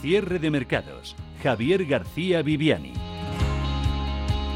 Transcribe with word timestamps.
Cierre 0.00 0.38
de 0.38 0.50
mercados. 0.50 1.14
Javier 1.42 1.84
García 1.84 2.40
Viviani. 2.40 2.94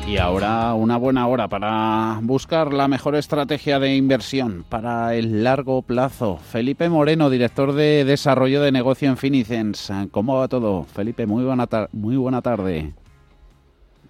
Y 0.09 0.17
ahora 0.17 0.73
una 0.73 0.97
buena 0.97 1.27
hora 1.27 1.49
para 1.49 2.19
buscar 2.23 2.73
la 2.73 2.89
mejor 2.89 3.15
estrategia 3.15 3.79
de 3.79 3.95
inversión 3.95 4.65
para 4.69 5.15
el 5.15 5.45
largo 5.45 5.83
plazo. 5.83 6.39
Felipe 6.39 6.89
Moreno, 6.89 7.29
director 7.29 7.75
de 7.75 8.07
desarrollo 8.07 8.63
de 8.63 8.73
negocio 8.73 9.09
en 9.11 9.19
Finicens. 9.19 9.93
¿Cómo 10.11 10.37
va 10.37 10.49
todo? 10.49 10.85
Felipe, 10.85 11.27
muy 11.27 11.45
buena, 11.45 11.69
muy 11.93 12.17
buena 12.17 12.41
tarde. 12.41 12.95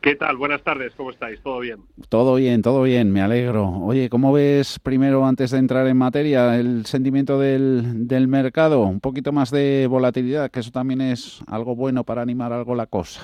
¿Qué 0.05 0.16
tal? 0.16 0.36
Buenas 0.36 0.62
tardes, 0.62 0.93
¿cómo 0.95 1.12
estáis? 1.12 1.41
¿Todo 1.41 1.61
bien? 1.61 1.79
Todo 2.11 2.34
bien, 2.34 2.61
todo 2.61 2.82
bien, 2.82 3.11
me 3.11 3.23
alegro. 3.23 3.70
Oye, 3.70 4.11
¿cómo 4.11 4.34
ves 4.34 4.79
primero, 4.79 5.25
antes 5.25 5.50
de 5.50 5.57
entrar 5.57 5.87
en 5.87 5.96
materia, 5.96 6.61
el 6.61 6.84
sentimiento 6.84 7.38
del, 7.38 8.06
del 8.06 8.29
mercado? 8.29 8.82
Un 8.82 9.01
poquito 9.01 9.32
más 9.32 9.51
de 9.51 9.87
volatilidad, 9.88 10.51
que 10.51 10.60
eso 10.60 10.70
también 10.70 11.01
es 11.01 11.41
algo 11.46 11.74
bueno 11.74 12.05
para 12.05 12.20
animar 12.20 12.52
algo 12.52 12.74
la 12.74 12.87
cosa. 12.87 13.23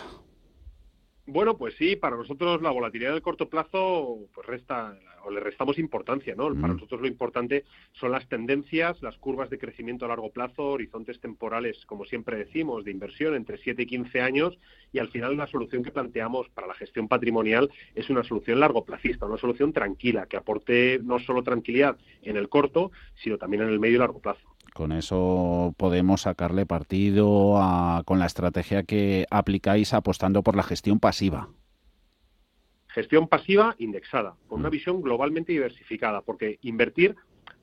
Bueno, 1.32 1.56
pues 1.56 1.76
sí, 1.76 1.94
para 1.94 2.16
nosotros 2.16 2.60
la 2.60 2.72
volatilidad 2.72 3.12
del 3.12 3.22
corto 3.22 3.48
plazo 3.48 4.18
pues 4.34 4.44
resta 4.48 4.98
o 5.22 5.30
le 5.30 5.38
restamos 5.38 5.78
importancia, 5.78 6.34
¿no? 6.34 6.52
Para 6.60 6.72
nosotros 6.72 7.00
lo 7.00 7.06
importante 7.06 7.64
son 7.92 8.10
las 8.10 8.28
tendencias, 8.28 9.00
las 9.00 9.16
curvas 9.18 9.48
de 9.48 9.58
crecimiento 9.58 10.04
a 10.04 10.08
largo 10.08 10.32
plazo, 10.32 10.70
horizontes 10.70 11.20
temporales, 11.20 11.86
como 11.86 12.04
siempre 12.04 12.36
decimos, 12.36 12.84
de 12.84 12.90
inversión 12.90 13.36
entre 13.36 13.58
7 13.58 13.82
y 13.82 13.86
15 13.86 14.20
años 14.20 14.58
y 14.92 14.98
al 14.98 15.08
final 15.08 15.36
la 15.36 15.46
solución 15.46 15.84
que 15.84 15.92
planteamos 15.92 16.48
para 16.48 16.66
la 16.66 16.74
gestión 16.74 17.06
patrimonial 17.06 17.70
es 17.94 18.10
una 18.10 18.24
solución 18.24 18.58
largo 18.58 18.84
plazista, 18.84 19.26
una 19.26 19.38
solución 19.38 19.72
tranquila 19.72 20.26
que 20.26 20.36
aporte 20.36 20.98
no 21.00 21.20
solo 21.20 21.44
tranquilidad 21.44 21.96
en 22.22 22.38
el 22.38 22.48
corto, 22.48 22.90
sino 23.14 23.38
también 23.38 23.62
en 23.62 23.68
el 23.68 23.78
medio 23.78 23.96
y 23.96 23.98
largo 24.00 24.18
plazo. 24.18 24.50
Con 24.74 24.92
eso 24.92 25.74
podemos 25.76 26.22
sacarle 26.22 26.66
partido 26.66 27.58
con 28.04 28.18
la 28.18 28.26
estrategia 28.26 28.82
que 28.82 29.26
aplicáis 29.30 29.92
apostando 29.94 30.42
por 30.42 30.56
la 30.56 30.62
gestión 30.62 30.98
pasiva. 30.98 31.48
Gestión 32.88 33.28
pasiva 33.28 33.76
indexada, 33.78 34.34
con 34.48 34.60
una 34.60 34.68
mm. 34.68 34.72
visión 34.72 35.02
globalmente 35.02 35.52
diversificada, 35.52 36.22
porque 36.22 36.58
invertir 36.62 37.16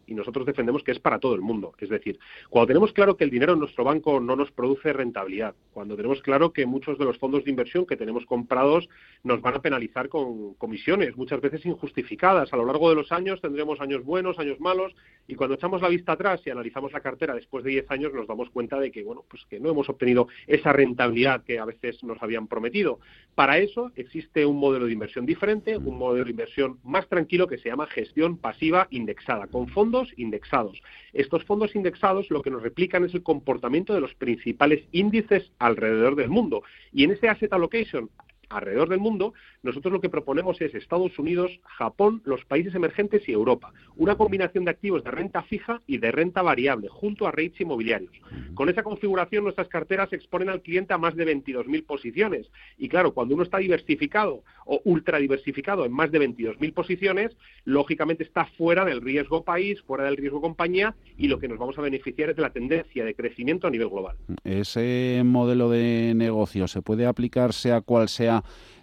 y 0.07 0.15
nosotros 0.15 0.45
defendemos 0.45 0.83
que 0.83 0.91
es 0.91 0.99
para 0.99 1.19
todo 1.19 1.35
el 1.35 1.41
mundo. 1.41 1.73
Es 1.77 1.89
decir, 1.89 2.17
cuando 2.49 2.67
tenemos 2.67 2.93
claro 2.93 3.17
que 3.17 3.25
el 3.25 3.29
dinero 3.29 3.53
en 3.53 3.59
nuestro 3.59 3.83
banco 3.83 4.19
no 4.19 4.35
nos 4.35 4.51
produce 4.51 4.93
rentabilidad, 4.93 5.53
cuando 5.73 5.95
tenemos 5.95 6.21
claro 6.21 6.53
que 6.53 6.65
muchos 6.65 6.97
de 6.97 7.05
los 7.05 7.17
fondos 7.17 7.43
de 7.43 7.51
inversión 7.51 7.85
que 7.85 7.97
tenemos 7.97 8.25
comprados 8.25 8.89
nos 9.23 9.41
van 9.41 9.55
a 9.55 9.61
penalizar 9.61 10.09
con 10.09 10.53
comisiones, 10.55 11.15
muchas 11.17 11.41
veces 11.41 11.65
injustificadas. 11.65 12.51
A 12.53 12.57
lo 12.57 12.65
largo 12.65 12.89
de 12.89 12.95
los 12.95 13.11
años 13.11 13.41
tendremos 13.41 13.81
años 13.81 14.03
buenos, 14.03 14.39
años 14.39 14.59
malos, 14.59 14.95
y 15.27 15.35
cuando 15.35 15.55
echamos 15.55 15.81
la 15.81 15.89
vista 15.89 16.13
atrás 16.13 16.41
y 16.45 16.49
analizamos 16.49 16.93
la 16.93 17.01
cartera 17.01 17.35
después 17.35 17.63
de 17.63 17.71
10 17.71 17.91
años 17.91 18.13
nos 18.13 18.27
damos 18.27 18.49
cuenta 18.49 18.79
de 18.79 18.91
que, 18.91 19.03
bueno, 19.03 19.25
pues 19.29 19.43
que 19.49 19.59
no 19.59 19.69
hemos 19.69 19.89
obtenido 19.89 20.27
esa 20.47 20.71
rentabilidad 20.71 21.43
que 21.43 21.59
a 21.59 21.65
veces 21.65 22.01
nos 22.03 22.21
habían 22.23 22.47
prometido. 22.47 22.99
Para 23.35 23.57
eso 23.57 23.91
existe 23.95 24.45
un 24.45 24.57
modelo 24.57 24.85
de 24.85 24.93
inversión 24.93 25.25
diferente, 25.25 25.77
un 25.77 25.97
modelo 25.97 26.25
de 26.25 26.31
inversión 26.31 26.79
más 26.83 27.07
tranquilo 27.07 27.47
que 27.47 27.57
se 27.57 27.69
llama 27.69 27.87
gestión 27.87 28.37
pasiva 28.37 28.87
indexada, 28.89 29.47
con 29.47 29.67
fondos 29.67 29.96
indexados. 30.17 30.81
Estos 31.13 31.43
fondos 31.43 31.75
indexados 31.75 32.29
lo 32.29 32.41
que 32.41 32.51
nos 32.51 32.63
replican 32.63 33.03
es 33.05 33.13
el 33.13 33.23
comportamiento 33.23 33.93
de 33.93 34.01
los 34.01 34.13
principales 34.15 34.83
índices 34.91 35.51
alrededor 35.59 36.15
del 36.15 36.29
mundo. 36.29 36.63
Y 36.93 37.03
en 37.03 37.11
ese 37.11 37.29
asset 37.29 37.51
allocation 37.53 38.09
alrededor 38.49 38.89
del 38.89 38.99
mundo, 38.99 39.33
nosotros 39.63 39.91
lo 39.91 40.01
que 40.01 40.09
proponemos 40.09 40.61
es 40.61 40.73
Estados 40.73 41.17
Unidos, 41.19 41.59
Japón, 41.63 42.21
los 42.25 42.45
países 42.45 42.73
emergentes 42.75 43.27
y 43.27 43.31
Europa. 43.31 43.73
Una 43.95 44.15
combinación 44.15 44.65
de 44.65 44.71
activos 44.71 45.03
de 45.03 45.11
renta 45.11 45.43
fija 45.43 45.81
y 45.87 45.97
de 45.97 46.11
renta 46.11 46.41
variable, 46.41 46.87
junto 46.89 47.27
a 47.27 47.31
rates 47.31 47.59
inmobiliarios. 47.59 48.13
Con 48.53 48.69
esa 48.69 48.83
configuración, 48.83 49.43
nuestras 49.43 49.67
carteras 49.67 50.13
exponen 50.13 50.49
al 50.49 50.61
cliente 50.61 50.93
a 50.93 50.97
más 50.97 51.15
de 51.15 51.25
22.000 51.25 51.85
posiciones. 51.85 52.49
Y 52.77 52.89
claro, 52.89 53.13
cuando 53.13 53.35
uno 53.35 53.43
está 53.43 53.57
diversificado 53.57 54.43
o 54.65 54.81
ultra 54.83 55.17
diversificado 55.17 55.85
en 55.85 55.91
más 55.91 56.11
de 56.11 56.19
22.000 56.19 56.73
posiciones, 56.73 57.35
lógicamente 57.65 58.23
está 58.23 58.45
fuera 58.57 58.85
del 58.85 59.01
riesgo 59.01 59.43
país, 59.43 59.81
fuera 59.81 60.05
del 60.05 60.17
riesgo 60.17 60.41
compañía, 60.41 60.95
y 61.17 61.27
lo 61.27 61.39
que 61.39 61.47
nos 61.47 61.57
vamos 61.57 61.77
a 61.77 61.81
beneficiar 61.81 62.29
es 62.29 62.35
de 62.35 62.41
la 62.41 62.51
tendencia 62.51 63.05
de 63.05 63.15
crecimiento 63.15 63.67
a 63.67 63.69
nivel 63.69 63.89
global. 63.89 64.17
Ese 64.43 65.21
modelo 65.25 65.69
de 65.69 66.13
negocio 66.15 66.67
se 66.67 66.81
puede 66.81 67.05
aplicar 67.05 67.53
sea 67.53 67.81
cual 67.81 68.09
sea 68.09 68.36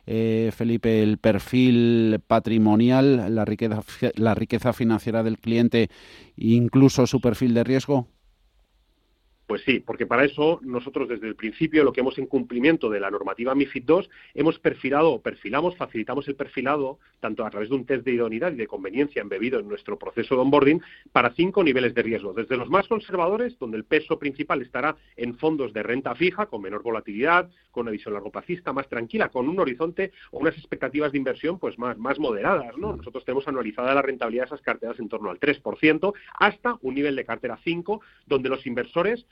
eh, 0.06 0.50
Felipe, 0.54 1.02
el 1.02 1.18
perfil 1.18 2.20
patrimonial, 2.26 3.34
la 3.34 3.44
riqueza, 3.44 3.82
la 4.14 4.34
riqueza 4.34 4.72
financiera 4.72 5.22
del 5.22 5.38
cliente, 5.38 5.90
incluso 6.36 7.06
su 7.06 7.20
perfil 7.20 7.54
de 7.54 7.64
riesgo? 7.64 8.06
Pues 9.46 9.62
sí, 9.62 9.80
porque 9.80 10.06
para 10.06 10.24
eso 10.24 10.58
nosotros 10.62 11.08
desde 11.08 11.28
el 11.28 11.36
principio 11.36 11.84
lo 11.84 11.92
que 11.92 12.00
hemos 12.00 12.16
en 12.18 12.26
cumplimiento 12.26 12.88
de 12.88 12.98
la 12.98 13.10
normativa 13.10 13.54
MIFID 13.54 13.84
II 13.88 14.08
hemos 14.32 14.58
perfilado 14.58 15.12
o 15.12 15.20
perfilamos, 15.20 15.76
facilitamos 15.76 16.26
el 16.28 16.34
perfilado 16.34 16.98
tanto 17.20 17.44
a 17.44 17.50
través 17.50 17.68
de 17.68 17.74
un 17.74 17.84
test 17.84 18.04
de 18.04 18.12
idoneidad 18.12 18.52
y 18.52 18.56
de 18.56 18.66
conveniencia 18.66 19.20
embebido 19.20 19.58
en 19.60 19.68
nuestro 19.68 19.98
proceso 19.98 20.34
de 20.34 20.40
onboarding 20.40 20.80
para 21.12 21.34
cinco 21.34 21.62
niveles 21.62 21.94
de 21.94 22.02
riesgo, 22.02 22.32
desde 22.32 22.56
los 22.56 22.70
más 22.70 22.88
conservadores, 22.88 23.58
donde 23.58 23.76
el 23.76 23.84
peso 23.84 24.18
principal 24.18 24.62
estará 24.62 24.96
en 25.16 25.36
fondos 25.36 25.72
de 25.72 25.82
renta 25.82 26.14
fija 26.14 26.46
con 26.46 26.62
menor 26.62 26.82
volatilidad, 26.82 27.50
con 27.70 27.82
una 27.82 27.90
visión 27.90 28.14
largo 28.14 28.30
plazista 28.30 28.72
más 28.72 28.88
tranquila, 28.88 29.28
con 29.28 29.48
un 29.48 29.58
horizonte 29.60 30.12
o 30.30 30.38
unas 30.38 30.56
expectativas 30.56 31.12
de 31.12 31.18
inversión 31.18 31.58
pues 31.58 31.78
más, 31.78 31.98
más 31.98 32.18
moderadas, 32.18 32.76
¿no? 32.78 32.96
Nosotros 32.96 33.24
tenemos 33.24 33.46
anualizada 33.46 33.94
la 33.94 34.02
rentabilidad 34.02 34.44
de 34.44 34.46
esas 34.46 34.62
carteras 34.62 34.98
en 34.98 35.08
torno 35.08 35.30
al 35.30 35.38
3% 35.38 36.14
hasta 36.38 36.78
un 36.82 36.94
nivel 36.94 37.16
de 37.16 37.24
cartera 37.24 37.58
5 37.62 38.00
donde 38.26 38.48
los 38.48 38.66
inversores 38.66 39.26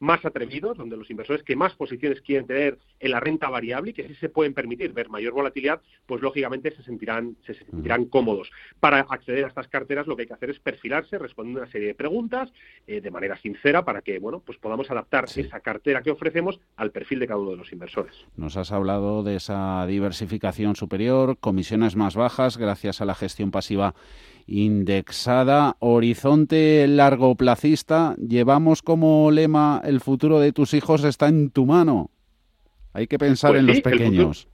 más 0.00 0.24
atrevidos, 0.24 0.76
donde 0.76 0.96
los 0.96 1.10
inversores 1.10 1.42
que 1.42 1.56
más 1.56 1.74
posiciones 1.74 2.20
quieren 2.20 2.46
tener 2.46 2.78
en 3.00 3.10
la 3.10 3.20
renta 3.20 3.48
variable 3.48 3.90
y 3.90 3.94
que 3.94 4.06
sí 4.06 4.14
se 4.14 4.28
pueden 4.28 4.54
permitir 4.54 4.92
ver 4.92 5.08
mayor 5.08 5.32
volatilidad, 5.32 5.80
pues 6.06 6.22
lógicamente 6.22 6.70
se 6.74 6.82
sentirán, 6.82 7.36
se 7.46 7.54
sentirán 7.54 8.06
cómodos. 8.06 8.50
Para 8.80 9.00
acceder 9.00 9.44
a 9.44 9.48
estas 9.48 9.68
carteras 9.68 10.06
lo 10.06 10.16
que 10.16 10.22
hay 10.22 10.28
que 10.28 10.34
hacer 10.34 10.50
es 10.50 10.58
perfilarse, 10.60 11.18
responder 11.18 11.62
una 11.62 11.70
serie 11.70 11.88
de 11.88 11.94
preguntas 11.94 12.52
eh, 12.86 13.00
de 13.00 13.10
manera 13.10 13.36
sincera 13.36 13.84
para 13.84 14.02
que 14.02 14.18
bueno, 14.18 14.40
pues 14.44 14.58
podamos 14.58 14.90
adaptar 14.90 15.26
esa 15.34 15.60
cartera 15.60 16.02
que 16.02 16.10
ofrecemos 16.10 16.60
al 16.76 16.90
perfil 16.90 17.20
de 17.20 17.26
cada 17.26 17.40
uno 17.40 17.50
de 17.50 17.56
los 17.56 17.72
inversores. 17.72 18.14
Nos 18.36 18.56
has 18.56 18.72
hablado 18.72 19.22
de 19.22 19.36
esa 19.36 19.86
diversificación 19.86 20.76
superior, 20.76 21.38
comisiones 21.38 21.96
más 21.96 22.16
bajas 22.16 22.56
gracias 22.56 23.00
a 23.00 23.04
la 23.04 23.14
gestión 23.14 23.50
pasiva 23.50 23.94
indexada, 24.48 25.76
horizonte 25.78 26.86
largo 26.88 27.34
placista. 27.34 28.16
Llevamos 28.16 28.82
como 28.82 29.30
lema 29.30 29.82
el 29.88 30.00
futuro 30.00 30.38
de 30.38 30.52
tus 30.52 30.74
hijos 30.74 31.04
está 31.04 31.28
en 31.28 31.50
tu 31.50 31.66
mano. 31.66 32.10
Hay 32.92 33.06
que 33.06 33.18
pensar 33.18 33.52
pues 33.52 33.60
en 33.60 33.66
los 33.66 33.80
pequeños. 33.80 34.48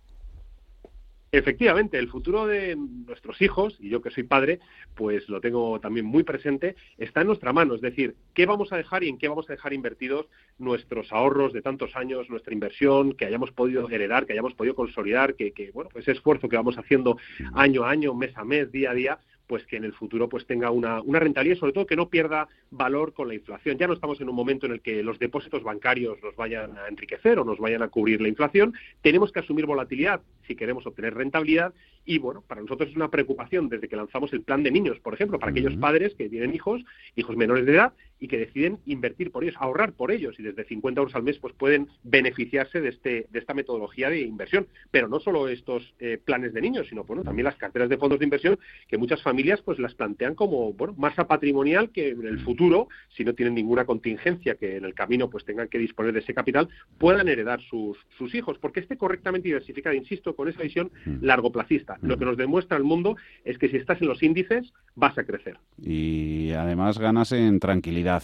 Efectivamente, 1.32 1.98
el 1.98 2.08
futuro 2.08 2.46
de 2.46 2.76
nuestros 2.76 3.42
hijos, 3.42 3.76
y 3.80 3.88
yo 3.88 4.00
que 4.00 4.12
soy 4.12 4.22
padre, 4.22 4.60
pues 4.94 5.28
lo 5.28 5.40
tengo 5.40 5.80
también 5.80 6.06
muy 6.06 6.22
presente, 6.22 6.76
está 6.96 7.22
en 7.22 7.26
nuestra 7.26 7.52
mano. 7.52 7.74
Es 7.74 7.80
decir, 7.80 8.14
qué 8.34 8.46
vamos 8.46 8.72
a 8.72 8.76
dejar 8.76 9.02
y 9.02 9.08
en 9.08 9.18
qué 9.18 9.26
vamos 9.26 9.50
a 9.50 9.54
dejar 9.54 9.72
invertidos 9.72 10.26
nuestros 10.58 11.12
ahorros 11.12 11.52
de 11.52 11.60
tantos 11.60 11.96
años, 11.96 12.30
nuestra 12.30 12.54
inversión, 12.54 13.14
que 13.14 13.26
hayamos 13.26 13.50
podido 13.50 13.90
heredar, 13.90 14.26
que 14.26 14.32
hayamos 14.32 14.54
podido 14.54 14.76
consolidar, 14.76 15.34
que, 15.34 15.50
que 15.50 15.72
bueno, 15.72 15.90
ese 15.96 16.12
esfuerzo 16.12 16.48
que 16.48 16.56
vamos 16.56 16.78
haciendo 16.78 17.18
año 17.54 17.82
a 17.82 17.90
año, 17.90 18.14
mes 18.14 18.36
a 18.36 18.44
mes, 18.44 18.70
día 18.70 18.92
a 18.92 18.94
día, 18.94 19.18
pues 19.46 19.66
que 19.66 19.76
en 19.76 19.84
el 19.84 19.92
futuro 19.92 20.28
pues 20.28 20.46
tenga 20.46 20.70
una, 20.70 21.00
una 21.02 21.18
rentabilidad 21.18 21.56
y 21.56 21.58
sobre 21.58 21.72
todo 21.72 21.86
que 21.86 21.96
no 21.96 22.08
pierda 22.08 22.48
valor 22.70 23.12
con 23.12 23.28
la 23.28 23.34
inflación. 23.34 23.78
Ya 23.78 23.86
no 23.86 23.94
estamos 23.94 24.20
en 24.20 24.28
un 24.28 24.34
momento 24.34 24.66
en 24.66 24.72
el 24.72 24.80
que 24.80 25.02
los 25.02 25.18
depósitos 25.18 25.62
bancarios 25.62 26.22
nos 26.22 26.34
vayan 26.36 26.76
a 26.78 26.88
enriquecer 26.88 27.38
o 27.38 27.44
nos 27.44 27.58
vayan 27.58 27.82
a 27.82 27.88
cubrir 27.88 28.20
la 28.20 28.28
inflación. 28.28 28.74
Tenemos 29.02 29.32
que 29.32 29.40
asumir 29.40 29.66
volatilidad 29.66 30.20
si 30.46 30.56
queremos 30.56 30.86
obtener 30.86 31.14
rentabilidad 31.14 31.74
y 32.04 32.18
bueno, 32.18 32.42
para 32.46 32.60
nosotros 32.60 32.90
es 32.90 32.96
una 32.96 33.10
preocupación 33.10 33.68
desde 33.68 33.88
que 33.88 33.96
lanzamos 33.96 34.32
el 34.32 34.42
plan 34.42 34.62
de 34.62 34.70
niños, 34.70 35.00
por 35.00 35.14
ejemplo, 35.14 35.38
para 35.38 35.52
aquellos 35.52 35.76
padres 35.76 36.14
que 36.14 36.28
tienen 36.28 36.54
hijos, 36.54 36.84
hijos 37.16 37.36
menores 37.36 37.66
de 37.66 37.72
edad 37.72 37.92
y 38.20 38.28
que 38.28 38.38
deciden 38.38 38.78
invertir 38.86 39.30
por 39.30 39.44
ellos, 39.44 39.56
ahorrar 39.58 39.92
por 39.92 40.10
ellos. 40.10 40.38
Y 40.38 40.42
desde 40.42 40.64
50 40.64 41.00
euros 41.00 41.14
al 41.14 41.22
mes 41.22 41.38
pues 41.38 41.52
pueden 41.54 41.88
beneficiarse 42.04 42.80
de, 42.80 42.88
este, 42.88 43.26
de 43.30 43.38
esta 43.38 43.54
metodología 43.54 44.08
de 44.08 44.20
inversión. 44.20 44.66
Pero 44.90 45.08
no 45.08 45.20
solo 45.20 45.48
estos 45.48 45.94
eh, 45.98 46.18
planes 46.24 46.52
de 46.54 46.62
niños, 46.62 46.86
sino 46.88 47.04
bueno, 47.04 47.22
también 47.22 47.44
las 47.44 47.56
carteras 47.56 47.88
de 47.88 47.98
fondos 47.98 48.18
de 48.18 48.24
inversión 48.24 48.58
que 48.88 48.98
muchas 48.98 49.22
familias 49.22 49.60
pues 49.62 49.78
las 49.78 49.94
plantean 49.94 50.34
como 50.34 50.72
bueno, 50.72 50.94
masa 50.96 51.26
patrimonial 51.26 51.90
que 51.90 52.10
en 52.10 52.26
el 52.26 52.40
futuro, 52.40 52.88
si 53.08 53.24
no 53.24 53.34
tienen 53.34 53.54
ninguna 53.54 53.84
contingencia 53.84 54.54
que 54.54 54.76
en 54.76 54.84
el 54.84 54.94
camino 54.94 55.28
pues 55.28 55.44
tengan 55.44 55.68
que 55.68 55.78
disponer 55.78 56.12
de 56.12 56.20
ese 56.20 56.34
capital, 56.34 56.68
puedan 56.98 57.28
heredar 57.28 57.60
sus, 57.60 57.98
sus 58.16 58.34
hijos, 58.34 58.58
porque 58.58 58.80
esté 58.80 58.96
correctamente 58.96 59.48
diversificado, 59.48 59.94
insisto, 59.94 60.34
con 60.34 60.48
esa 60.48 60.62
visión 60.62 60.90
largoplacista. 61.20 61.93
Lo 62.02 62.18
que 62.18 62.24
nos 62.24 62.36
demuestra 62.36 62.76
el 62.76 62.84
mundo 62.84 63.16
es 63.44 63.58
que 63.58 63.68
si 63.68 63.76
estás 63.76 64.00
en 64.00 64.08
los 64.08 64.22
índices 64.22 64.72
vas 64.94 65.16
a 65.18 65.24
crecer. 65.24 65.58
Y 65.78 66.52
además 66.52 66.98
ganas 66.98 67.32
en 67.32 67.60
tranquilidad 67.60 68.22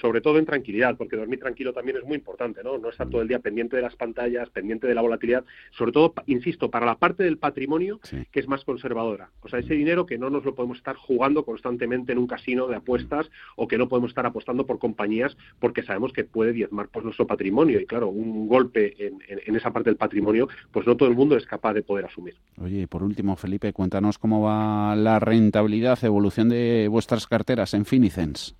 sobre 0.00 0.20
todo 0.20 0.38
en 0.38 0.46
tranquilidad, 0.46 0.96
porque 0.96 1.16
dormir 1.16 1.40
tranquilo 1.40 1.72
también 1.72 1.98
es 1.98 2.04
muy 2.04 2.16
importante, 2.16 2.62
¿no? 2.62 2.78
No 2.78 2.90
estar 2.90 3.08
todo 3.08 3.22
el 3.22 3.28
día 3.28 3.38
pendiente 3.38 3.76
de 3.76 3.82
las 3.82 3.96
pantallas, 3.96 4.50
pendiente 4.50 4.86
de 4.86 4.94
la 4.94 5.02
volatilidad, 5.02 5.44
sobre 5.70 5.92
todo, 5.92 6.14
insisto, 6.26 6.70
para 6.70 6.86
la 6.86 6.98
parte 6.98 7.22
del 7.24 7.38
patrimonio 7.38 8.00
que 8.30 8.40
es 8.40 8.48
más 8.48 8.64
conservadora. 8.64 9.30
O 9.42 9.48
sea, 9.48 9.58
ese 9.58 9.74
dinero 9.74 10.06
que 10.06 10.18
no 10.18 10.30
nos 10.30 10.44
lo 10.44 10.54
podemos 10.54 10.78
estar 10.78 10.96
jugando 10.96 11.44
constantemente 11.44 12.12
en 12.12 12.18
un 12.18 12.26
casino 12.26 12.66
de 12.66 12.76
apuestas 12.76 13.30
o 13.56 13.68
que 13.68 13.78
no 13.78 13.88
podemos 13.88 14.10
estar 14.10 14.26
apostando 14.26 14.66
por 14.66 14.78
compañías 14.78 15.36
porque 15.60 15.82
sabemos 15.82 16.12
que 16.12 16.24
puede 16.24 16.52
diezmar 16.52 16.88
pues 16.88 17.04
nuestro 17.04 17.26
patrimonio. 17.26 17.80
Y 17.80 17.86
claro, 17.86 18.08
un 18.08 18.48
golpe 18.48 18.94
en, 18.98 19.18
en 19.28 19.56
esa 19.56 19.72
parte 19.72 19.90
del 19.90 19.96
patrimonio, 19.96 20.48
pues 20.72 20.86
no 20.86 20.96
todo 20.96 21.08
el 21.08 21.14
mundo 21.14 21.36
es 21.36 21.46
capaz 21.46 21.74
de 21.74 21.82
poder 21.82 22.06
asumir. 22.06 22.34
Oye, 22.60 22.86
por 22.88 23.02
último, 23.02 23.36
Felipe, 23.36 23.72
cuéntanos 23.72 24.18
cómo 24.18 24.42
va 24.42 24.96
la 24.96 25.20
rentabilidad, 25.20 26.02
evolución 26.04 26.48
de 26.48 26.88
vuestras 26.90 27.26
carteras 27.26 27.74
en 27.74 27.84
Finicens. 27.84 28.56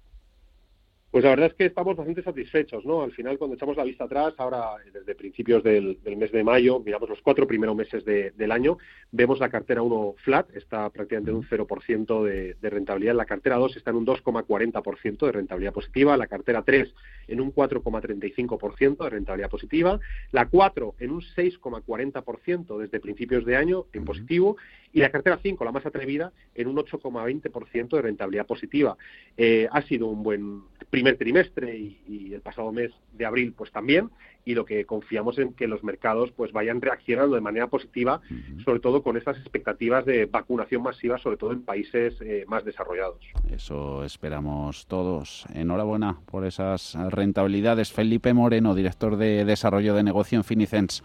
Pues 1.14 1.22
la 1.22 1.30
verdad 1.30 1.46
es 1.46 1.54
que 1.54 1.66
estamos 1.66 1.94
bastante 1.94 2.24
satisfechos, 2.24 2.84
¿no? 2.84 3.02
Al 3.02 3.12
final, 3.12 3.38
cuando 3.38 3.54
echamos 3.54 3.76
la 3.76 3.84
vista 3.84 4.02
atrás, 4.02 4.34
ahora 4.36 4.70
desde 4.92 5.14
principios 5.14 5.62
del, 5.62 5.96
mes 6.04 6.32
de 6.32 6.42
mayo, 6.42 6.80
miramos 6.80 7.08
los 7.08 7.22
cuatro 7.22 7.46
primeros 7.46 7.76
meses 7.76 8.04
del 8.04 8.50
año, 8.50 8.78
vemos 9.12 9.38
la 9.38 9.48
cartera 9.48 9.80
1 9.82 10.16
flat, 10.24 10.50
está 10.56 10.90
prácticamente 10.90 11.30
en 11.30 11.36
un 11.36 11.44
0% 11.44 12.24
de, 12.24 12.56
de, 12.60 12.68
rentabilidad, 12.68 13.14
la 13.14 13.26
cartera 13.26 13.58
2 13.58 13.76
está 13.76 13.92
en 13.92 13.98
un 13.98 14.06
2,40% 14.06 15.26
de 15.26 15.30
rentabilidad 15.30 15.72
positiva, 15.72 16.16
la 16.16 16.26
cartera 16.26 16.64
3 16.64 16.92
en 17.28 17.40
un 17.40 17.54
4,35% 17.54 19.04
de 19.04 19.10
rentabilidad 19.10 19.50
positiva, 19.50 20.00
la 20.32 20.48
4 20.48 20.96
en 20.98 21.12
un 21.12 21.20
6,40% 21.20 22.78
desde 22.78 22.98
principios 22.98 23.44
de 23.44 23.54
año 23.54 23.86
en 23.92 24.04
positivo. 24.04 24.56
Y 24.92 25.00
la 25.00 25.10
cartera 25.10 25.40
5, 25.42 25.64
la 25.64 25.72
más 25.72 25.84
atrevida, 25.84 26.32
en 26.54 26.68
un 26.68 26.76
8,20% 26.76 27.96
de 27.96 28.02
rentabilidad 28.02 28.46
positiva. 28.46 28.96
Eh, 29.36 29.66
ha 29.72 29.82
sido 29.82 30.06
un 30.06 30.22
buen 30.22 30.62
primer 30.88 31.03
trimestre 31.12 31.76
y, 31.76 32.32
el 32.34 32.40
pasado 32.40 32.72
mes 32.72 32.90
de 33.12 33.26
abril 33.26 33.52
pues 33.56 33.70
también. 33.70 34.10
Y 34.44 34.54
lo 34.54 34.64
que 34.64 34.84
confiamos 34.84 35.38
en 35.38 35.52
que 35.52 35.68
los 35.68 35.84
mercados 35.84 36.32
pues 36.32 36.52
vayan 36.52 36.80
reaccionando 36.80 37.34
de 37.34 37.40
manera 37.40 37.68
positiva 37.68 38.20
sobre 38.64 38.80
todo 38.80 39.02
con 39.02 39.16
estas 39.16 39.38
expectativas 39.38 40.04
de 40.04 40.26
vacunación 40.26 40.82
masiva 40.82 41.18
sobre 41.18 41.36
todo 41.36 41.52
en 41.52 41.62
países 41.62 42.14
eh, 42.20 42.44
más 42.48 42.64
desarrollados. 42.64 43.20
Eso 43.50 44.04
esperamos 44.04 44.86
todos. 44.86 45.46
Enhorabuena 45.54 46.18
por 46.26 46.44
esas 46.44 46.94
rentabilidades. 47.10 47.92
Felipe 47.92 48.34
Moreno 48.34 48.74
director 48.74 49.16
de 49.16 49.44
desarrollo 49.44 49.94
de 49.94 50.02
negocio 50.02 50.36
en 50.36 50.44
Finicens. 50.44 51.02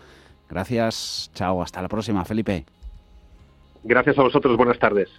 Gracias. 0.50 1.31
Chao. 1.34 1.62
Hasta 1.62 1.81
la 1.81 1.88
próxima 1.88 2.25
Felipe. 2.25 2.66
Gracias 3.84 4.18
a 4.18 4.24
vosotros. 4.24 4.57
Buenas 4.57 4.80
tardes 4.80 5.10